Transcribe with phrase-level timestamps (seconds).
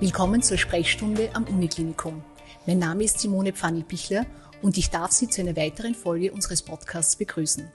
[0.00, 2.24] Willkommen zur Sprechstunde am Uniklinikum.
[2.66, 4.24] Mein Name ist Simone Pfanni-Bichler
[4.62, 7.70] und ich darf Sie zu einer weiteren Folge unseres Podcasts begrüßen.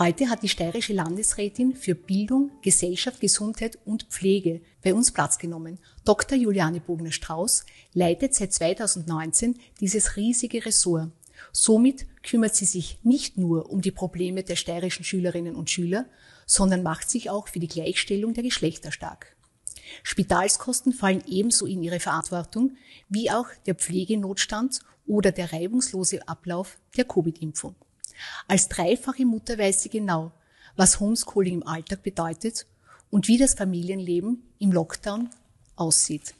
[0.00, 5.78] Heute hat die steirische Landesrätin für Bildung, Gesellschaft, Gesundheit und Pflege bei uns Platz genommen.
[6.04, 6.36] Dr.
[6.36, 11.12] Juliane Bogner-Strauß leitet seit 2019 dieses riesige Ressort.
[11.52, 16.06] Somit kümmert sie sich nicht nur um die Probleme der steirischen Schülerinnen und Schüler,
[16.46, 19.33] sondern macht sich auch für die Gleichstellung der Geschlechter stark.
[20.02, 22.76] Spitalskosten fallen ebenso in ihre Verantwortung
[23.08, 27.74] wie auch der Pflegenotstand oder der reibungslose Ablauf der Covid-Impfung.
[28.48, 30.32] Als dreifache Mutter weiß sie genau,
[30.76, 32.66] was Homeschooling im Alltag bedeutet
[33.10, 35.30] und wie das Familienleben im Lockdown
[35.76, 36.34] aussieht.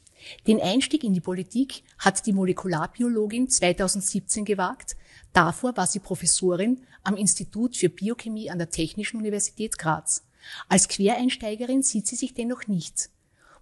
[0.47, 4.97] Den Einstieg in die Politik hat die Molekularbiologin 2017 gewagt.
[5.33, 10.25] Davor war sie Professorin am Institut für Biochemie an der Technischen Universität Graz.
[10.69, 13.11] Als Quereinsteigerin sieht sie sich dennoch nicht.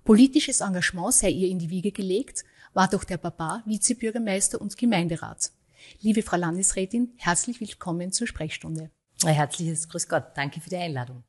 [0.04, 5.52] Politisches Engagement sei ihr in die Wiege gelegt, war doch der Papa Vizebürgermeister und Gemeinderat.
[6.00, 8.90] Liebe Frau Landesrätin, herzlich willkommen zur Sprechstunde.
[9.22, 10.24] Ein herzliches Grüß Gott.
[10.34, 11.22] Danke für die Einladung.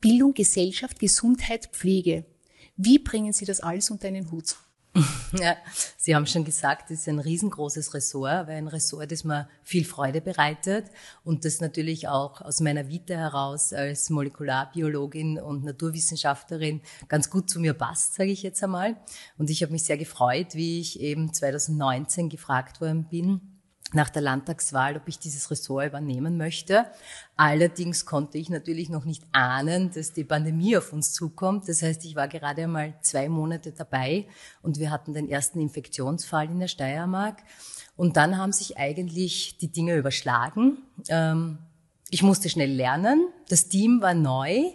[0.00, 2.24] Bildung, Gesellschaft, Gesundheit, Pflege.
[2.76, 4.54] Wie bringen Sie das alles unter einen Hut?
[5.38, 5.56] Ja,
[5.96, 9.84] Sie haben schon gesagt, es ist ein riesengroßes Ressort, aber ein Ressort, das mir viel
[9.84, 10.86] Freude bereitet
[11.24, 17.60] und das natürlich auch aus meiner Vita heraus als Molekularbiologin und Naturwissenschaftlerin ganz gut zu
[17.60, 18.96] mir passt, sage ich jetzt einmal.
[19.36, 23.55] Und ich habe mich sehr gefreut, wie ich eben 2019 gefragt worden bin,
[23.92, 26.86] nach der Landtagswahl, ob ich dieses Ressort übernehmen möchte.
[27.36, 31.68] Allerdings konnte ich natürlich noch nicht ahnen, dass die Pandemie auf uns zukommt.
[31.68, 34.26] Das heißt, ich war gerade einmal zwei Monate dabei
[34.62, 37.42] und wir hatten den ersten Infektionsfall in der Steiermark.
[37.96, 40.78] Und dann haben sich eigentlich die Dinge überschlagen.
[41.08, 41.58] Ähm,
[42.10, 43.28] ich musste schnell lernen.
[43.48, 44.72] Das Team war neu.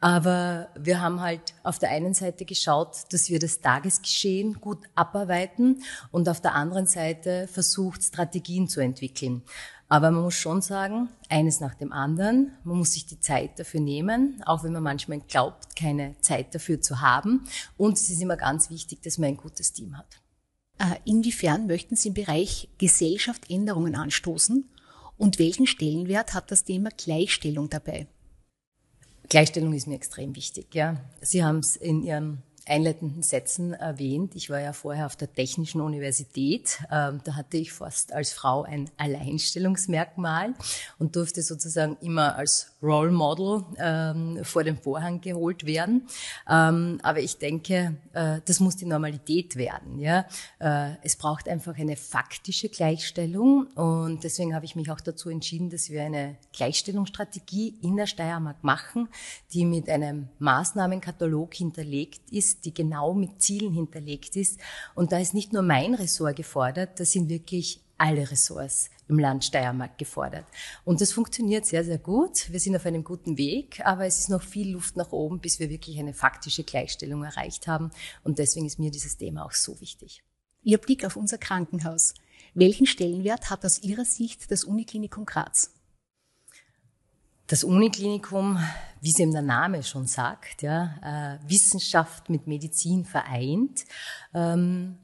[0.00, 5.82] Aber wir haben halt auf der einen Seite geschaut, dass wir das Tagesgeschehen gut abarbeiten
[6.10, 9.42] und auf der anderen Seite versucht, Strategien zu entwickeln.
[9.88, 12.52] Aber man muss schon sagen, eines nach dem anderen.
[12.64, 16.80] Man muss sich die Zeit dafür nehmen, auch wenn man manchmal glaubt, keine Zeit dafür
[16.80, 17.44] zu haben.
[17.76, 20.20] Und es ist immer ganz wichtig, dass man ein gutes Team hat.
[20.78, 24.70] Äh, inwiefern möchten Sie im Bereich Gesellschaft Änderungen anstoßen?
[25.18, 28.06] Und welchen Stellenwert hat das Thema Gleichstellung dabei?
[29.30, 30.74] Gleichstellung ist mir extrem wichtig.
[30.74, 34.34] Ja, Sie haben es in Ihren einleitenden Sätzen erwähnt.
[34.34, 36.78] Ich war ja vorher auf der Technischen Universität.
[36.90, 40.54] Ähm, da hatte ich fast als Frau ein Alleinstellungsmerkmal
[40.98, 46.06] und durfte sozusagen immer als Role Model ähm, vor den Vorhang geholt werden.
[46.48, 49.98] Ähm, aber ich denke, äh, das muss die Normalität werden.
[49.98, 50.26] Ja,
[50.58, 55.70] äh, es braucht einfach eine faktische Gleichstellung und deswegen habe ich mich auch dazu entschieden,
[55.70, 59.08] dass wir eine Gleichstellungsstrategie in der Steiermark machen,
[59.52, 64.60] die mit einem Maßnahmenkatalog hinterlegt ist, die genau mit Zielen hinterlegt ist.
[64.94, 69.44] Und da ist nicht nur mein Ressort gefordert, da sind wirklich alle Ressorts im Land
[69.44, 70.46] Steiermark gefordert.
[70.84, 72.50] Und das funktioniert sehr, sehr gut.
[72.50, 75.60] Wir sind auf einem guten Weg, aber es ist noch viel Luft nach oben, bis
[75.60, 77.90] wir wirklich eine faktische Gleichstellung erreicht haben.
[78.24, 80.22] Und deswegen ist mir dieses Thema auch so wichtig.
[80.62, 82.14] Ihr Blick auf unser Krankenhaus.
[82.54, 85.72] Welchen Stellenwert hat aus Ihrer Sicht das Uniklinikum Graz?
[87.50, 88.60] Das Uniklinikum,
[89.00, 93.86] wie es eben der Name schon sagt, ja, äh, Wissenschaft mit Medizin vereint,
[94.32, 94.98] ähm,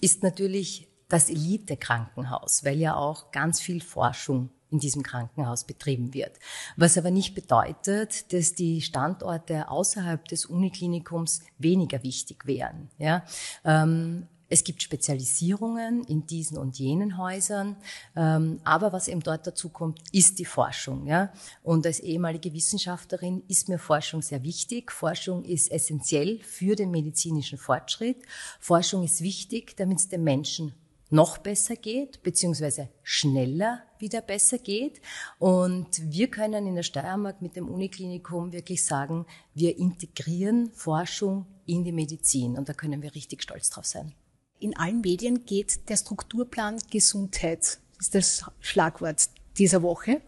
[0.00, 6.38] ist natürlich das Elite-Krankenhaus, weil ja auch ganz viel Forschung in diesem Krankenhaus betrieben wird.
[6.76, 12.90] Was aber nicht bedeutet, dass die Standorte außerhalb des Uniklinikums weniger wichtig wären.
[12.98, 13.24] Ja?
[13.64, 17.76] Ähm, es gibt Spezialisierungen in diesen und jenen Häusern,
[18.16, 21.06] ähm, aber was eben dort dazu kommt, ist die Forschung.
[21.06, 21.32] Ja?
[21.62, 24.90] Und als ehemalige Wissenschaftlerin ist mir Forschung sehr wichtig.
[24.90, 28.22] Forschung ist essentiell für den medizinischen Fortschritt.
[28.58, 30.74] Forschung ist wichtig, damit es den Menschen
[31.10, 35.00] noch besser geht, beziehungsweise schneller wieder besser geht.
[35.38, 41.84] Und wir können in der Steiermark mit dem Uniklinikum wirklich sagen, wir integrieren Forschung in
[41.84, 42.56] die Medizin.
[42.56, 44.14] Und da können wir richtig stolz drauf sein.
[44.60, 50.20] In allen Medien geht der Strukturplan Gesundheit, ist das Schlagwort dieser Woche.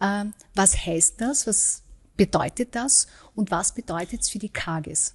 [0.00, 1.46] Ähm, was heißt das?
[1.46, 1.82] Was
[2.16, 3.06] bedeutet das?
[3.34, 5.14] Und was bedeutet es für die KAGES?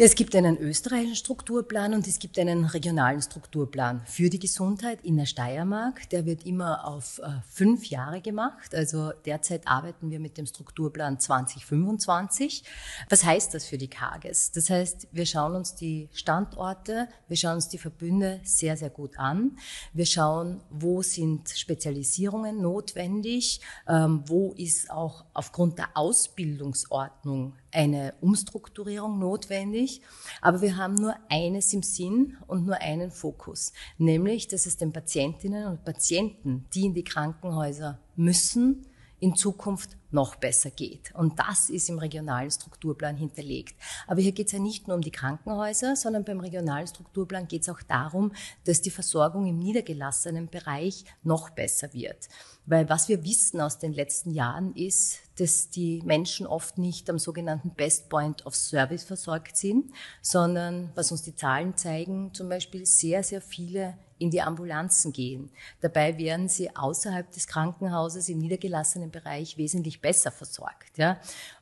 [0.00, 5.00] Ja, es gibt einen österreichischen Strukturplan und es gibt einen regionalen Strukturplan für die Gesundheit
[5.02, 6.08] in der Steiermark.
[6.08, 8.74] Der wird immer auf äh, fünf Jahre gemacht.
[8.74, 12.64] Also derzeit arbeiten wir mit dem Strukturplan 2025.
[13.10, 14.52] Was heißt das für die Kages?
[14.52, 19.18] Das heißt, wir schauen uns die Standorte, wir schauen uns die Verbünde sehr, sehr gut
[19.18, 19.58] an.
[19.92, 29.18] Wir schauen, wo sind Spezialisierungen notwendig, ähm, wo ist auch aufgrund der Ausbildungsordnung eine Umstrukturierung
[29.18, 30.02] notwendig.
[30.40, 34.92] Aber wir haben nur eines im Sinn und nur einen Fokus, nämlich, dass es den
[34.92, 38.86] Patientinnen und Patienten, die in die Krankenhäuser müssen,
[39.20, 41.14] in Zukunft noch besser geht.
[41.14, 43.76] Und das ist im regionalen Strukturplan hinterlegt.
[44.06, 47.62] Aber hier geht es ja nicht nur um die Krankenhäuser, sondern beim regionalen Strukturplan geht
[47.62, 48.32] es auch darum,
[48.64, 52.28] dass die Versorgung im niedergelassenen Bereich noch besser wird.
[52.70, 57.18] Weil was wir wissen aus den letzten Jahren ist, dass die Menschen oft nicht am
[57.18, 62.86] sogenannten Best Point of Service versorgt sind, sondern was uns die Zahlen zeigen, zum Beispiel
[62.86, 65.50] sehr, sehr viele in die Ambulanzen gehen.
[65.80, 70.96] Dabei werden sie außerhalb des Krankenhauses im niedergelassenen Bereich wesentlich besser versorgt.
[70.96, 71.18] Ja.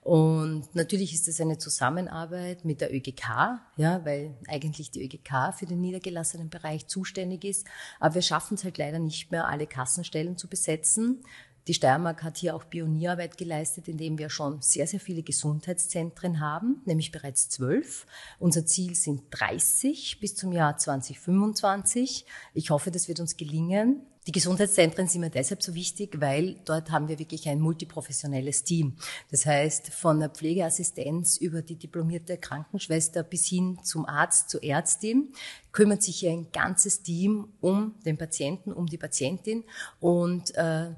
[0.08, 5.66] Und natürlich ist das eine Zusammenarbeit mit der ÖGK, ja, weil eigentlich die ÖGK für
[5.66, 7.66] den niedergelassenen Bereich zuständig ist.
[8.00, 11.20] Aber wir schaffen es halt leider nicht mehr, alle Kassenstellen zu besetzen.
[11.66, 16.80] Die Steiermark hat hier auch Pionierarbeit geleistet, indem wir schon sehr, sehr viele Gesundheitszentren haben,
[16.86, 18.06] nämlich bereits zwölf.
[18.38, 22.24] Unser Ziel sind 30 bis zum Jahr 2025.
[22.54, 24.06] Ich hoffe, das wird uns gelingen.
[24.28, 28.98] Die Gesundheitszentren sind mir deshalb so wichtig, weil dort haben wir wirklich ein multiprofessionelles Team.
[29.30, 35.32] Das heißt, von der Pflegeassistenz über die diplomierte Krankenschwester bis hin zum Arzt, zur Ärztin,
[35.72, 39.64] kümmert sich ein ganzes Team um den Patienten, um die Patientin
[39.98, 40.90] und äh,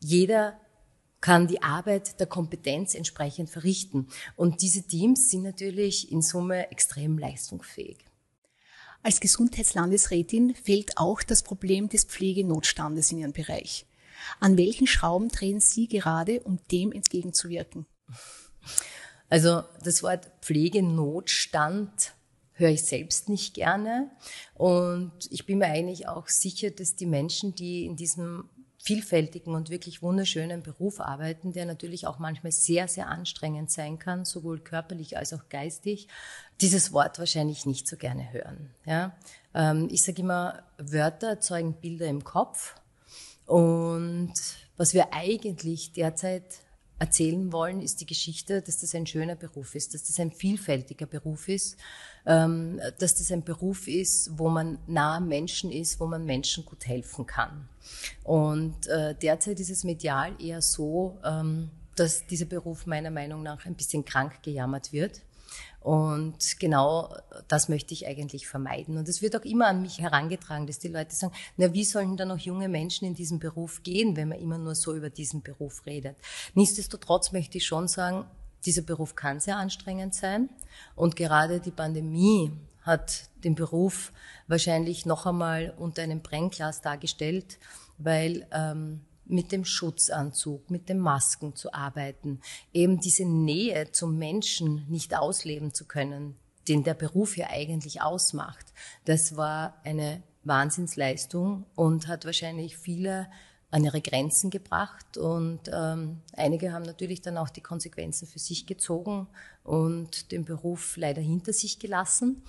[0.00, 0.60] jeder
[1.22, 4.08] kann die Arbeit der Kompetenz entsprechend verrichten.
[4.36, 8.04] Und diese Teams sind natürlich in Summe extrem leistungsfähig.
[9.04, 13.84] Als Gesundheitslandesrätin fehlt auch das Problem des Pflegenotstandes in Ihrem Bereich.
[14.40, 17.84] An welchen Schrauben drehen Sie gerade, um dem entgegenzuwirken?
[19.28, 22.14] Also das Wort Pflegenotstand
[22.54, 24.10] höre ich selbst nicht gerne.
[24.54, 28.48] Und ich bin mir eigentlich auch sicher, dass die Menschen, die in diesem
[28.84, 34.26] vielfältigen und wirklich wunderschönen Beruf arbeiten, der natürlich auch manchmal sehr, sehr anstrengend sein kann,
[34.26, 36.08] sowohl körperlich als auch geistig,
[36.60, 38.70] dieses Wort wahrscheinlich nicht so gerne hören.
[38.86, 39.16] Ja?
[39.54, 42.74] Ähm, ich sage immer, Wörter erzeugen Bilder im Kopf
[43.46, 44.32] und
[44.76, 46.44] was wir eigentlich derzeit
[46.98, 51.06] erzählen wollen, ist die Geschichte, dass das ein schöner Beruf ist, dass das ein vielfältiger
[51.06, 51.76] Beruf ist,
[52.24, 56.64] ähm, dass das ein Beruf ist, wo man nah am Menschen ist, wo man Menschen
[56.64, 57.68] gut helfen kann.
[58.22, 63.66] Und äh, derzeit ist es medial eher so, ähm, dass dieser Beruf meiner Meinung nach
[63.66, 65.20] ein bisschen krank gejammert wird.
[65.84, 67.14] Und genau
[67.46, 68.96] das möchte ich eigentlich vermeiden.
[68.96, 72.16] Und es wird auch immer an mich herangetragen, dass die Leute sagen, na, wie sollen
[72.16, 75.42] da noch junge Menschen in diesen Beruf gehen, wenn man immer nur so über diesen
[75.42, 76.16] Beruf redet?
[76.54, 78.24] Nichtsdestotrotz möchte ich schon sagen,
[78.64, 80.48] dieser Beruf kann sehr anstrengend sein.
[80.96, 82.50] Und gerade die Pandemie
[82.80, 84.10] hat den Beruf
[84.46, 87.58] wahrscheinlich noch einmal unter einem Brennglas dargestellt,
[87.98, 92.40] weil ähm, mit dem Schutzanzug, mit den Masken zu arbeiten,
[92.72, 96.36] eben diese Nähe zum Menschen nicht ausleben zu können,
[96.68, 98.66] den der Beruf ja eigentlich ausmacht.
[99.04, 103.28] Das war eine Wahnsinnsleistung und hat wahrscheinlich viele
[103.70, 108.66] an ihre Grenzen gebracht und ähm, einige haben natürlich dann auch die Konsequenzen für sich
[108.66, 109.26] gezogen
[109.64, 112.42] und den Beruf leider hinter sich gelassen.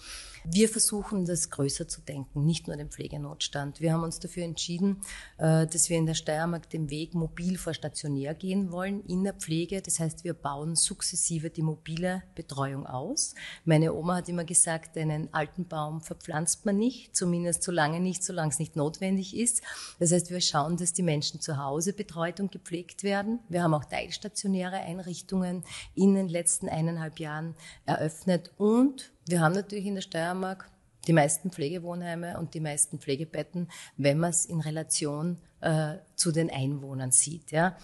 [0.48, 3.82] Wir versuchen, das größer zu denken, nicht nur den Pflegenotstand.
[3.82, 5.02] Wir haben uns dafür entschieden,
[5.38, 9.34] äh, dass wir in der Steiermark den Weg mobil vor stationär gehen wollen in der
[9.34, 9.82] Pflege.
[9.82, 13.34] Das heißt, wir bauen sukzessive die mobile Betreuung aus.
[13.64, 18.24] Meine Oma hat immer gesagt, einen alten Baum verpflanzt man nicht, zumindest so lange nicht,
[18.24, 19.64] solange es nicht notwendig ist.
[20.00, 23.40] Das heißt, wir schauen, dass die Menschen zu Hause betreut und gepflegt werden.
[23.50, 25.64] Wir haben auch teilstationäre Einrichtungen
[25.96, 30.70] in den letzten eineinhalb Jahren eröffnet und wir haben natürlich in der Steiermark
[31.08, 36.50] die meisten Pflegewohnheime und die meisten Pflegebetten, wenn man es in Relation äh, zu den
[36.50, 37.52] Einwohnern sieht.
[37.52, 37.76] Ja.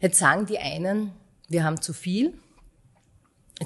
[0.00, 1.12] Jetzt sagen die einen,
[1.48, 2.34] wir haben zu viel.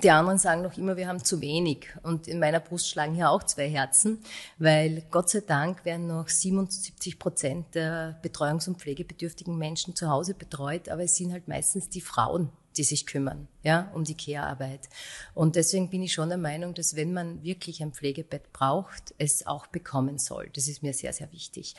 [0.02, 1.88] Die anderen sagen noch immer, wir haben zu wenig.
[2.02, 4.18] Und in meiner Brust schlagen hier auch zwei Herzen,
[4.58, 10.34] weil Gott sei Dank werden noch 77 Prozent der betreuungs- und pflegebedürftigen Menschen zu Hause
[10.34, 14.88] betreut, aber es sind halt meistens die Frauen, die sich kümmern, ja, um die Care-Arbeit.
[15.34, 19.46] Und deswegen bin ich schon der Meinung, dass wenn man wirklich ein Pflegebett braucht, es
[19.46, 20.50] auch bekommen soll.
[20.54, 21.74] Das ist mir sehr, sehr wichtig.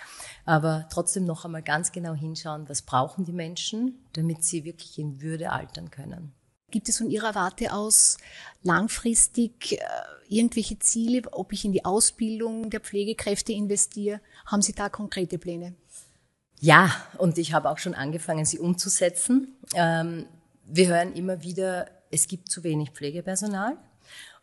[0.45, 5.21] Aber trotzdem noch einmal ganz genau hinschauen, was brauchen die Menschen, damit sie wirklich in
[5.21, 6.33] Würde altern können.
[6.69, 8.17] Gibt es von Ihrer Warte aus
[8.61, 9.79] langfristig äh,
[10.27, 14.19] irgendwelche Ziele, ob ich in die Ausbildung der Pflegekräfte investiere?
[14.45, 15.75] Haben Sie da konkrete Pläne?
[16.59, 19.55] Ja, und ich habe auch schon angefangen, sie umzusetzen.
[19.75, 20.25] Ähm,
[20.67, 23.77] wir hören immer wieder, es gibt zu wenig Pflegepersonal.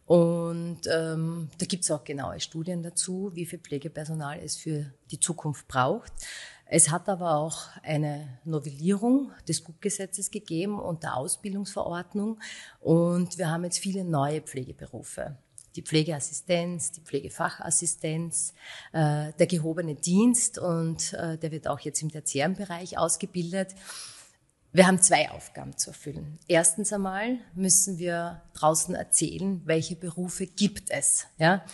[0.06, 5.18] Und ähm, da gibt es auch genaue Studien dazu, wie viel Pflegepersonal es für die
[5.18, 6.12] Zukunft braucht.
[6.66, 12.38] Es hat aber auch eine Novellierung des Guckgesetzes gegeben und der Ausbildungsverordnung.
[12.80, 15.36] Und wir haben jetzt viele neue Pflegeberufe.
[15.76, 18.54] Die Pflegeassistenz, die Pflegefachassistenz,
[18.92, 23.74] äh, der gehobene Dienst und äh, der wird auch jetzt im tertiären Bereich ausgebildet.
[24.74, 26.40] Wir haben zwei Aufgaben zu erfüllen.
[26.48, 31.28] Erstens einmal müssen wir draußen erzählen, welche Berufe gibt es.
[31.38, 31.64] Ja?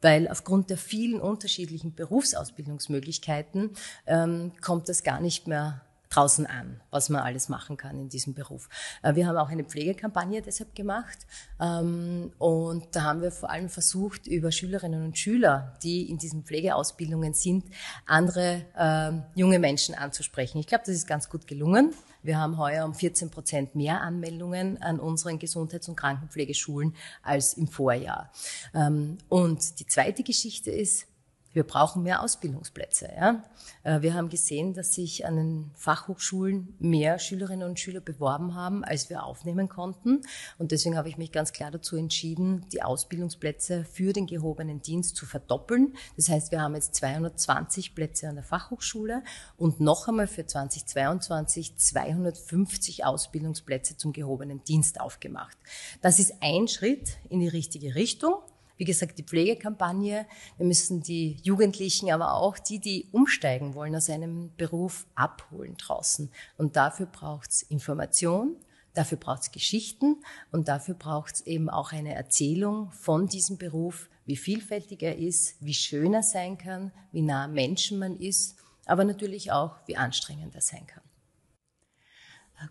[0.00, 3.70] Weil aufgrund der vielen unterschiedlichen Berufsausbildungsmöglichkeiten
[4.08, 8.34] ähm, kommt das gar nicht mehr draußen an, was man alles machen kann in diesem
[8.34, 8.68] Beruf.
[9.02, 11.18] Äh, wir haben auch eine Pflegekampagne deshalb gemacht
[11.60, 16.44] ähm, und da haben wir vor allem versucht, über Schülerinnen und Schüler, die in diesen
[16.44, 17.64] Pflegeausbildungen sind,
[18.06, 20.58] andere ähm, junge Menschen anzusprechen.
[20.58, 21.94] Ich glaube, das ist ganz gut gelungen.
[22.22, 27.68] Wir haben heuer um 14 Prozent mehr Anmeldungen an unseren Gesundheits- und Krankenpflegeschulen als im
[27.68, 28.30] Vorjahr.
[28.74, 31.06] Ähm, und die zweite Geschichte ist,
[31.52, 33.10] wir brauchen mehr Ausbildungsplätze.
[33.16, 33.42] Ja?
[33.82, 38.84] Äh, wir haben gesehen, dass sich an den Fachhochschulen mehr Schülerinnen und Schüler beworben haben,
[38.84, 40.22] als wir aufnehmen konnten.
[40.58, 45.16] Und deswegen habe ich mich ganz klar dazu entschieden, die Ausbildungsplätze für den gehobenen Dienst
[45.16, 45.94] zu verdoppeln.
[46.16, 49.22] Das heißt, wir haben jetzt 220 Plätze an der Fachhochschule
[49.56, 55.56] und noch einmal für 2022 250 Ausbildungsplätze zum gehobenen Dienst aufgemacht.
[56.00, 58.34] Das ist ein Schritt in die richtige Richtung.
[58.80, 60.26] Wie gesagt, die Pflegekampagne.
[60.56, 66.30] Wir müssen die Jugendlichen, aber auch die, die umsteigen wollen aus einem Beruf, abholen draußen.
[66.56, 68.56] Und dafür braucht's Information,
[68.94, 75.02] dafür braucht's Geschichten und dafür braucht's eben auch eine Erzählung von diesem Beruf, wie vielfältig
[75.02, 78.56] er ist, wie schön er sein kann, wie nah Menschen man ist,
[78.86, 81.02] aber natürlich auch, wie anstrengend er sein kann.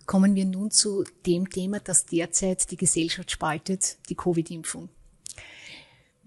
[0.08, 4.90] Kommen wir nun zu dem Thema, das derzeit die Gesellschaft spaltet, die Covid-Impfung.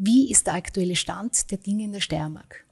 [0.05, 2.65] Wie ist der aktuelle Stand der Dinge in der Steiermark?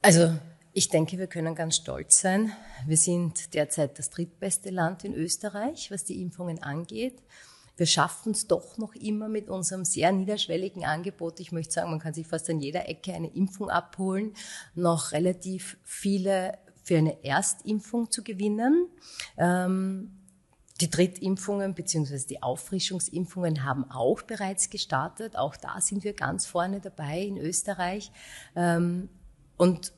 [0.00, 0.36] Also
[0.72, 2.50] ich denke, wir können ganz stolz sein.
[2.84, 7.22] Wir sind derzeit das drittbeste Land in Österreich, was die Impfungen angeht.
[7.76, 11.38] Wir schaffen es doch noch immer mit unserem sehr niederschwelligen Angebot.
[11.38, 14.34] Ich möchte sagen, man kann sich fast an jeder Ecke eine Impfung abholen,
[14.74, 18.88] noch relativ viele für eine Erstimpfung zu gewinnen.
[19.38, 20.21] Ähm,
[20.82, 22.26] die Drittimpfungen bzw.
[22.28, 25.36] die Auffrischungsimpfungen haben auch bereits gestartet.
[25.36, 28.10] Auch da sind wir ganz vorne dabei in Österreich.
[28.56, 29.08] Ähm,
[29.56, 29.92] und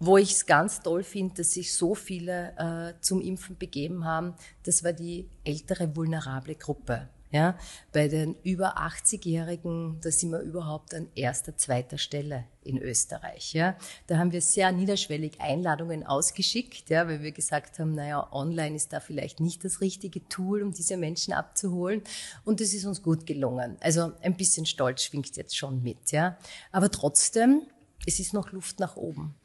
[0.00, 4.34] wo ich es ganz toll finde, dass sich so viele äh, zum Impfen begeben haben,
[4.64, 7.08] das war die ältere vulnerable Gruppe.
[7.32, 7.56] Ja,
[7.92, 13.52] bei den über 80-Jährigen, da sind wir überhaupt an erster, zweiter Stelle in Österreich.
[13.52, 13.76] Ja,
[14.08, 18.92] da haben wir sehr niederschwellig Einladungen ausgeschickt, ja, weil wir gesagt haben, naja, online ist
[18.92, 22.02] da vielleicht nicht das richtige Tool, um diese Menschen abzuholen.
[22.44, 23.76] Und es ist uns gut gelungen.
[23.80, 26.36] Also ein bisschen Stolz schwingt jetzt schon mit, ja.
[26.72, 27.62] Aber trotzdem,
[28.06, 29.36] es ist noch Luft nach oben.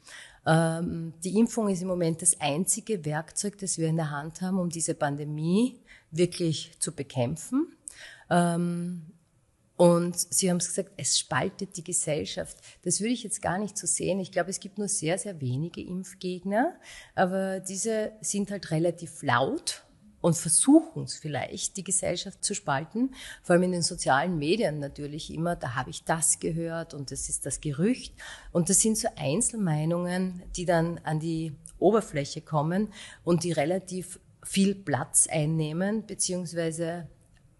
[0.44, 4.58] Ähm, die Impfung ist im Moment das einzige Werkzeug, das wir in der Hand haben,
[4.58, 5.80] um diese Pandemie
[6.16, 7.76] wirklich zu bekämpfen.
[8.30, 9.02] Ähm,
[9.76, 12.56] und Sie haben es gesagt, es spaltet die Gesellschaft.
[12.82, 14.20] Das würde ich jetzt gar nicht so sehen.
[14.20, 16.74] Ich glaube, es gibt nur sehr, sehr wenige Impfgegner,
[17.14, 19.82] aber diese sind halt relativ laut
[20.22, 23.14] und versuchen es vielleicht, die Gesellschaft zu spalten.
[23.42, 27.28] Vor allem in den sozialen Medien natürlich immer, da habe ich das gehört und das
[27.28, 28.14] ist das Gerücht.
[28.52, 32.92] Und das sind so Einzelmeinungen, die dann an die Oberfläche kommen
[33.24, 37.08] und die relativ viel Platz einnehmen, beziehungsweise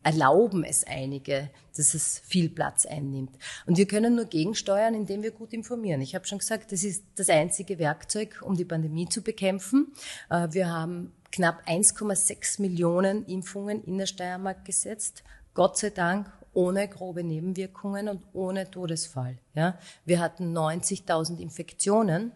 [0.02, 3.36] erlauben es einige, dass es viel Platz einnimmt.
[3.66, 6.00] Und wir können nur gegensteuern, indem wir gut informieren.
[6.00, 9.92] Ich habe schon gesagt, das ist das einzige Werkzeug, um die Pandemie zu bekämpfen.
[10.30, 15.24] Äh, wir haben knapp 1,6 Millionen Impfungen in der Steiermark gesetzt.
[15.54, 19.38] Gott sei Dank ohne grobe Nebenwirkungen und ohne Todesfall.
[19.54, 22.30] Ja, wir hatten 90.000 Infektionen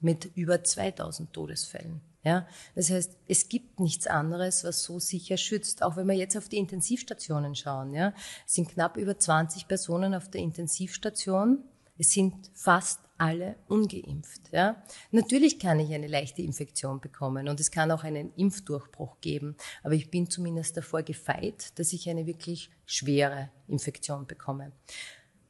[0.00, 2.02] mit über 2.000 Todesfällen.
[2.26, 5.84] Ja, das heißt, es gibt nichts anderes, was so sicher schützt.
[5.84, 8.12] Auch wenn wir jetzt auf die Intensivstationen schauen, ja,
[8.46, 11.62] sind knapp über 20 Personen auf der Intensivstation.
[11.98, 14.42] Es sind fast alle ungeimpft.
[14.50, 14.82] Ja.
[15.12, 19.54] Natürlich kann ich eine leichte Infektion bekommen und es kann auch einen Impfdurchbruch geben.
[19.84, 24.72] Aber ich bin zumindest davor gefeit, dass ich eine wirklich schwere Infektion bekomme.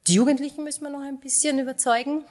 [0.05, 2.23] Die Jugendlichen müssen wir noch ein bisschen überzeugen.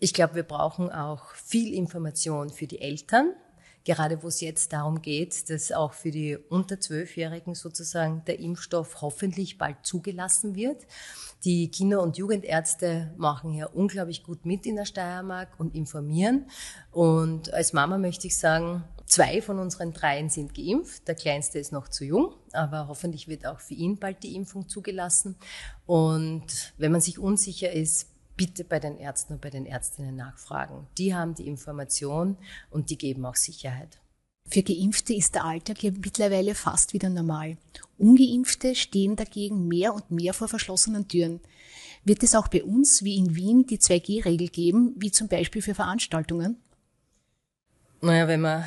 [0.00, 3.36] Ich glaube, wir brauchen auch viel Information für die Eltern
[3.84, 9.00] gerade wo es jetzt darum geht, dass auch für die unter Zwölfjährigen sozusagen der Impfstoff
[9.00, 10.86] hoffentlich bald zugelassen wird.
[11.44, 16.46] Die Kinder- und Jugendärzte machen hier unglaublich gut mit in der Steiermark und informieren.
[16.92, 21.08] Und als Mama möchte ich sagen, zwei von unseren dreien sind geimpft.
[21.08, 24.68] Der kleinste ist noch zu jung, aber hoffentlich wird auch für ihn bald die Impfung
[24.68, 25.36] zugelassen.
[25.84, 28.11] Und wenn man sich unsicher ist,
[28.42, 30.88] bitte bei den Ärzten und bei den Ärztinnen nachfragen.
[30.98, 32.36] Die haben die Information
[32.70, 34.00] und die geben auch Sicherheit.
[34.48, 37.56] Für Geimpfte ist der Alltag ja mittlerweile fast wieder normal.
[37.98, 41.38] Ungeimpfte stehen dagegen mehr und mehr vor verschlossenen Türen.
[42.02, 45.76] Wird es auch bei uns wie in Wien die 2G-Regel geben, wie zum Beispiel für
[45.76, 46.56] Veranstaltungen?
[48.00, 48.64] Naja, wenn man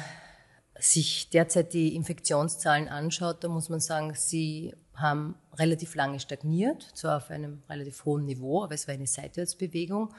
[0.80, 7.18] sich derzeit die Infektionszahlen anschaut, da muss man sagen, sie haben relativ lange stagniert, zwar
[7.18, 10.14] auf einem relativ hohen Niveau, aber es war eine Seitwärtsbewegung.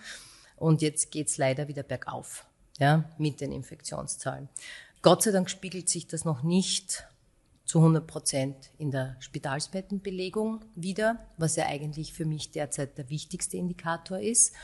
[0.57, 2.47] Und jetzt geht's leider wieder bergauf,
[2.79, 4.49] ja, mit den Infektionszahlen.
[5.03, 7.07] Gott sei Dank spiegelt sich das noch nicht
[7.65, 13.57] zu 100 Prozent in der Spitalsbettenbelegung wieder, was ja eigentlich für mich derzeit der wichtigste
[13.57, 14.55] Indikator ist.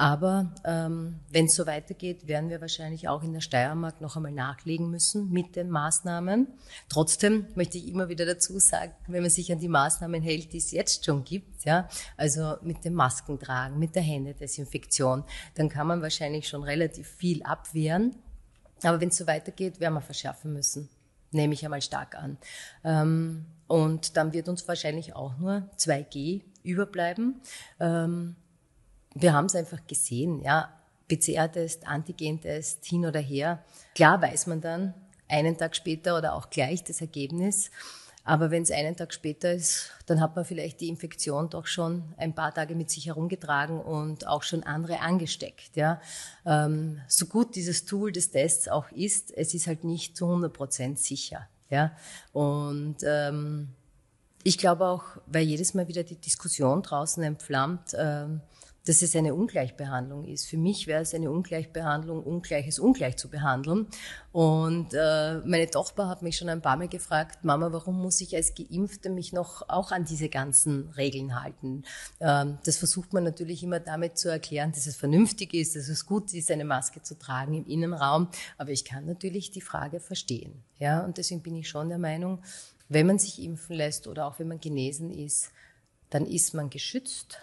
[0.00, 4.32] Aber ähm, wenn es so weitergeht, werden wir wahrscheinlich auch in der Steiermark noch einmal
[4.32, 6.48] nachlegen müssen mit den Maßnahmen.
[6.88, 10.56] Trotzdem möchte ich immer wieder dazu sagen, wenn man sich an die Maßnahmen hält, die
[10.56, 15.22] es jetzt schon gibt, ja, also mit dem Masken tragen, mit der Händedesinfektion,
[15.56, 18.16] dann kann man wahrscheinlich schon relativ viel abwehren.
[18.82, 20.88] Aber wenn es so weitergeht, werden wir verschärfen müssen.
[21.30, 22.38] Nehme ich einmal stark an.
[22.84, 27.42] Ähm, und dann wird uns wahrscheinlich auch nur 2G überbleiben.
[27.78, 28.36] Ähm,
[29.14, 30.70] wir haben es einfach gesehen, ja.
[31.08, 33.64] PCR-Test, Antigen-Test, hin oder her.
[33.96, 34.94] Klar weiß man dann
[35.28, 37.70] einen Tag später oder auch gleich das Ergebnis.
[38.22, 42.04] Aber wenn es einen Tag später ist, dann hat man vielleicht die Infektion doch schon
[42.16, 45.74] ein paar Tage mit sich herumgetragen und auch schon andere angesteckt.
[45.74, 46.00] Ja.
[46.44, 50.52] Ähm, so gut dieses Tool des Tests auch ist, es ist halt nicht zu 100
[50.52, 51.48] Prozent sicher.
[51.70, 51.96] Ja.
[52.32, 53.70] Und ähm,
[54.42, 58.42] ich glaube auch, weil jedes Mal wieder die Diskussion draußen entflammt, ähm,
[58.90, 60.48] dass es eine Ungleichbehandlung ist.
[60.48, 63.86] Für mich wäre es eine Ungleichbehandlung, Ungleiches ungleich zu behandeln.
[64.32, 68.34] Und äh, meine Tochter hat mich schon ein paar Mal gefragt, Mama, warum muss ich
[68.34, 71.84] als Geimpfte mich noch auch an diese ganzen Regeln halten?
[72.18, 76.04] Ähm, das versucht man natürlich immer damit zu erklären, dass es vernünftig ist, dass es
[76.04, 78.26] gut ist, eine Maske zu tragen im Innenraum.
[78.58, 80.64] Aber ich kann natürlich die Frage verstehen.
[80.80, 82.42] Ja, und deswegen bin ich schon der Meinung,
[82.88, 85.52] wenn man sich impfen lässt oder auch wenn man genesen ist,
[86.08, 87.38] dann ist man geschützt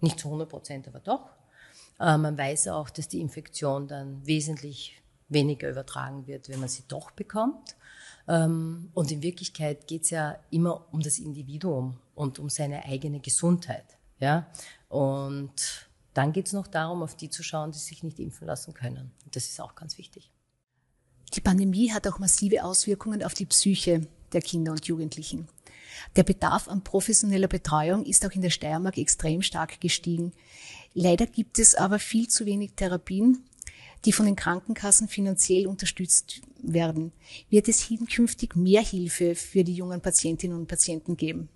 [0.00, 1.30] nicht zu 100 Prozent, aber doch.
[1.98, 6.84] Äh, man weiß auch, dass die Infektion dann wesentlich weniger übertragen wird, wenn man sie
[6.88, 7.76] doch bekommt.
[8.28, 13.20] Ähm, und in Wirklichkeit geht es ja immer um das Individuum und um seine eigene
[13.20, 13.96] Gesundheit.
[14.18, 14.46] Ja?
[14.88, 18.74] Und dann geht es noch darum, auf die zu schauen, die sich nicht impfen lassen
[18.74, 19.12] können.
[19.24, 20.30] Und das ist auch ganz wichtig.
[21.34, 25.48] Die Pandemie hat auch massive Auswirkungen auf die Psyche der Kinder und Jugendlichen.
[26.16, 30.32] Der Bedarf an professioneller Betreuung ist auch in der Steiermark extrem stark gestiegen.
[30.94, 33.44] Leider gibt es aber viel zu wenig Therapien,
[34.04, 37.12] die von den Krankenkassen finanziell unterstützt werden.
[37.50, 41.48] Wird es hinkünftig mehr Hilfe für die jungen Patientinnen und Patienten geben?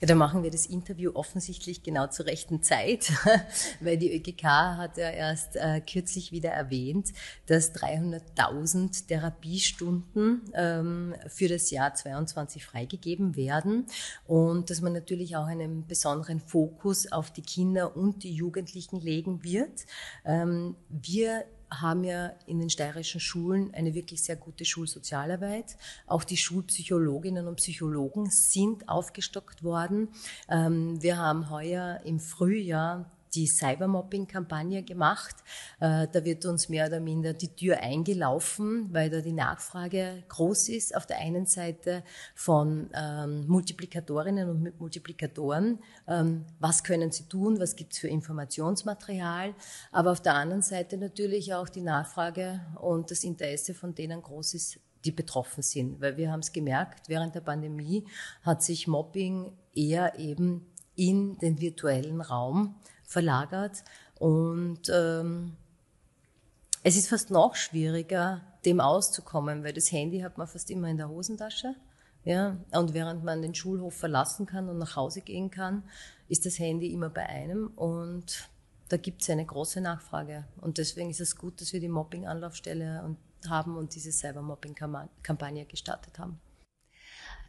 [0.00, 3.12] Ja, da machen wir das Interview offensichtlich genau zur rechten Zeit,
[3.80, 7.12] weil die ÖGK hat ja erst äh, kürzlich wieder erwähnt,
[7.46, 13.86] dass 300.000 Therapiestunden ähm, für das Jahr 22 freigegeben werden
[14.26, 19.44] und dass man natürlich auch einen besonderen Fokus auf die Kinder und die Jugendlichen legen
[19.44, 19.86] wird.
[20.24, 21.44] Ähm, wir
[21.80, 25.76] haben ja in den steirischen Schulen eine wirklich sehr gute Schulsozialarbeit.
[26.06, 30.08] Auch die Schulpsychologinnen und Psychologen sind aufgestockt worden.
[30.48, 35.36] Ähm, wir haben heuer im Frühjahr die Cybermobbing-Kampagne gemacht.
[35.80, 40.68] Äh, da wird uns mehr oder minder die Tür eingelaufen, weil da die Nachfrage groß
[40.70, 40.96] ist.
[40.96, 42.02] Auf der einen Seite
[42.34, 45.78] von ähm, Multiplikatorinnen und Multiplikatoren.
[46.06, 47.60] Ähm, was können sie tun?
[47.60, 49.54] Was gibt es für Informationsmaterial?
[49.92, 54.54] Aber auf der anderen Seite natürlich auch die Nachfrage und das Interesse von denen groß
[54.54, 56.00] ist, die betroffen sind.
[56.00, 58.06] Weil wir haben es gemerkt, während der Pandemie
[58.42, 60.66] hat sich Mobbing eher eben
[60.96, 62.76] in den virtuellen Raum
[63.14, 63.84] verlagert.
[64.18, 65.56] Und ähm,
[66.82, 70.98] es ist fast noch schwieriger, dem auszukommen, weil das Handy hat man fast immer in
[70.98, 71.74] der Hosentasche.
[72.24, 75.84] Ja, und während man den Schulhof verlassen kann und nach Hause gehen kann,
[76.28, 78.48] ist das Handy immer bei einem und
[78.88, 80.44] da gibt es eine große Nachfrage.
[80.60, 83.16] Und deswegen ist es gut, dass wir die Mobbing-Anlaufstelle
[83.48, 86.40] haben und diese Cyber-Mobbing-Kampagne gestartet haben.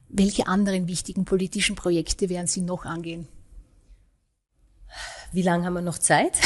[0.09, 3.27] Welche anderen wichtigen politischen Projekte werden Sie noch angehen?
[5.31, 6.37] Wie lange haben wir noch Zeit?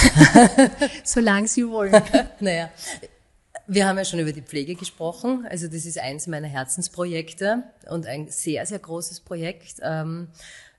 [1.04, 2.02] Solange Sie wollen.
[2.40, 2.70] naja,
[3.68, 5.46] Wir haben ja schon über die Pflege gesprochen.
[5.48, 9.76] Also das ist eins meiner Herzensprojekte und ein sehr, sehr großes Projekt.
[9.84, 10.30] Ähm,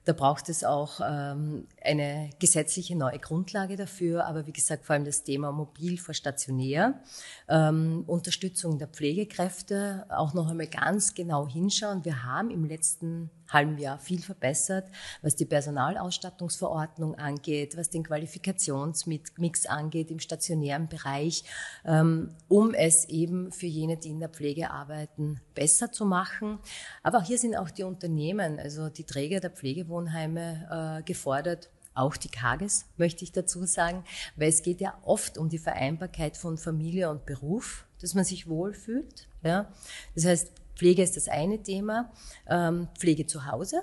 [0.04, 5.04] da braucht es auch ähm, eine gesetzliche neue Grundlage dafür, aber wie gesagt, vor allem
[5.04, 7.00] das Thema mobil vor stationär,
[7.48, 12.04] ähm, Unterstützung der Pflegekräfte, auch noch einmal ganz genau hinschauen.
[12.04, 14.88] Wir haben im letzten halben Jahr viel verbessert,
[15.22, 21.44] was die Personalausstattungsverordnung angeht, was den Qualifikationsmix angeht im stationären Bereich,
[21.84, 26.58] ähm, um es eben für jene, die in der Pflege arbeiten, besser zu machen.
[27.02, 29.50] Aber hier sind auch die Unternehmen, also die Träger der
[29.90, 34.04] Pflegewohnheime äh, gefordert, auch die Kages, möchte ich dazu sagen,
[34.36, 38.48] weil es geht ja oft um die Vereinbarkeit von Familie und Beruf, dass man sich
[38.48, 39.26] wohlfühlt.
[39.42, 39.70] Ja.
[40.14, 42.10] Das heißt, Pflege ist das eine Thema,
[42.46, 43.82] ähm, Pflege zu Hause,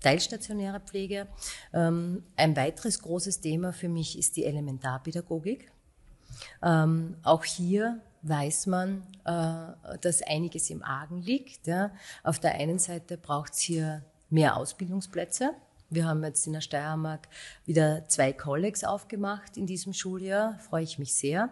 [0.00, 1.26] teilstationäre Pflege.
[1.72, 5.72] Ähm, ein weiteres großes Thema für mich ist die Elementarpädagogik.
[6.62, 11.66] Ähm, auch hier weiß man, äh, dass einiges im Argen liegt.
[11.66, 11.90] Ja.
[12.22, 15.54] Auf der einen Seite braucht es hier mehr Ausbildungsplätze.
[15.90, 17.28] Wir haben jetzt in der Steiermark
[17.64, 21.48] wieder zwei Kollegs aufgemacht in diesem Schuljahr, freue ich mich sehr.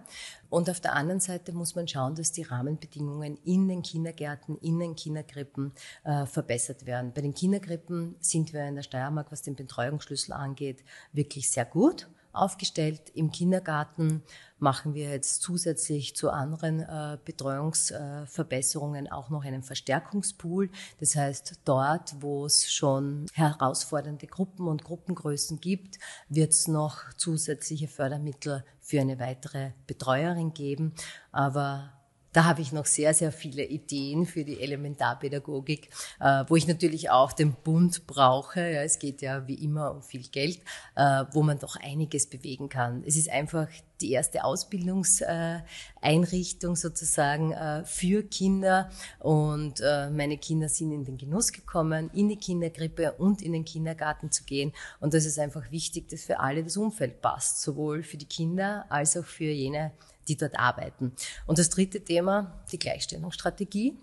[0.50, 4.78] Und auf der anderen Seite muss man schauen, dass die Rahmenbedingungen in den Kindergärten, in
[4.78, 5.72] den Kinderkrippen
[6.04, 7.12] äh, verbessert werden.
[7.14, 12.06] Bei den Kinderkrippen sind wir in der Steiermark, was den Betreuungsschlüssel angeht, wirklich sehr gut
[12.36, 13.10] aufgestellt.
[13.14, 14.22] Im Kindergarten
[14.58, 20.70] machen wir jetzt zusätzlich zu anderen äh, Betreuungsverbesserungen äh, auch noch einen Verstärkungspool.
[21.00, 27.88] Das heißt, dort, wo es schon herausfordernde Gruppen und Gruppengrößen gibt, wird es noch zusätzliche
[27.88, 30.94] Fördermittel für eine weitere Betreuerin geben.
[31.32, 31.95] Aber
[32.36, 35.88] da habe ich noch sehr, sehr viele Ideen für die Elementarpädagogik,
[36.20, 38.60] äh, wo ich natürlich auch den Bund brauche.
[38.60, 40.60] Ja, es geht ja wie immer um viel Geld,
[40.96, 43.02] äh, wo man doch einiges bewegen kann.
[43.06, 43.68] Es ist einfach
[44.02, 49.80] die erste Ausbildungseinrichtung sozusagen äh, für Kinder und
[50.12, 54.44] meine Kinder sind in den Genuss gekommen, in die Kindergrippe und in den Kindergarten zu
[54.44, 58.26] gehen und das ist einfach wichtig, dass für alle das Umfeld passt, sowohl für die
[58.26, 59.92] Kinder als auch für jene
[60.28, 61.12] die dort arbeiten.
[61.46, 63.96] Und das dritte Thema, die Gleichstellungsstrategie.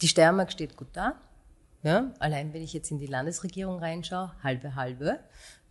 [0.00, 1.14] Die Steiermark steht gut da.
[1.82, 5.18] Ja, allein wenn ich jetzt in die Landesregierung reinschaue, halbe halbe.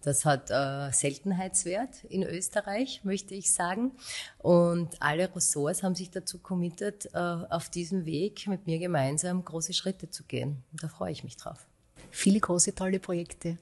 [0.02, 3.92] Das hat äh, Seltenheitswert in Österreich, möchte ich sagen.
[4.40, 9.74] Und alle Ressorts haben sich dazu committed, äh, auf diesem Weg mit mir gemeinsam große
[9.74, 10.64] Schritte zu gehen.
[10.72, 11.68] Und da freue ich mich drauf.
[12.10, 13.58] Viele große, tolle Projekte.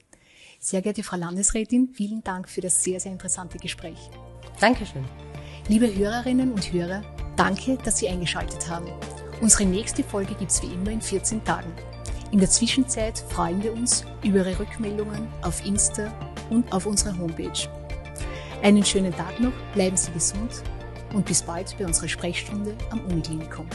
[0.58, 4.10] Sehr geehrte Frau Landesrätin, vielen Dank für das sehr, sehr interessante Gespräch.
[4.60, 5.04] Dankeschön.
[5.70, 7.00] Liebe Hörerinnen und Hörer,
[7.36, 8.88] danke, dass Sie eingeschaltet haben.
[9.40, 11.72] Unsere nächste Folge gibt es wie immer in 14 Tagen.
[12.32, 16.12] In der Zwischenzeit freuen wir uns über Ihre Rückmeldungen auf Insta
[16.50, 17.68] und auf unserer Homepage.
[18.64, 20.64] Einen schönen Tag noch, bleiben Sie gesund
[21.14, 23.68] und bis bald bei unserer Sprechstunde am Uniklinikum.